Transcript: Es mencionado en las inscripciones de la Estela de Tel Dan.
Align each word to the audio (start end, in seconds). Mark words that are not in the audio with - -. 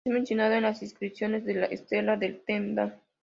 Es 0.03 0.11
mencionado 0.11 0.55
en 0.55 0.63
las 0.63 0.81
inscripciones 0.81 1.45
de 1.45 1.53
la 1.53 1.67
Estela 1.67 2.17
de 2.17 2.33
Tel 2.47 2.73
Dan. 2.73 2.95